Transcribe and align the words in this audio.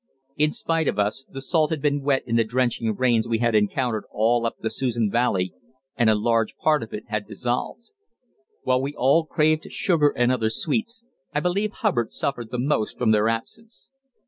In 0.35 0.51
spite 0.51 0.87
of 0.87 0.97
us 0.97 1.27
the 1.29 1.39
salt 1.41 1.69
had 1.69 1.79
been 1.79 2.01
wet 2.01 2.23
in 2.25 2.35
the 2.35 2.43
drenching 2.43 2.95
rains 2.95 3.27
we 3.27 3.37
had 3.37 3.53
encountered 3.53 4.03
all 4.11 4.47
up 4.47 4.55
the 4.57 4.69
Susan 4.71 5.11
Valley, 5.11 5.53
and 5.95 6.09
a 6.09 6.15
large 6.15 6.57
part 6.57 6.81
of 6.81 6.91
it 6.91 7.03
had 7.09 7.27
dissolved. 7.27 7.91
While 8.63 8.81
we 8.81 8.95
all 8.95 9.27
craved 9.27 9.71
sugar 9.71 10.11
and 10.17 10.31
other 10.31 10.49
sweets, 10.49 11.03
I 11.35 11.39
believe 11.39 11.73
Hubbard 11.73 12.11
suffered 12.11 12.49
the 12.49 12.57
most 12.57 12.97
from 12.97 13.11
their 13.11 13.29
absence. 13.29 13.91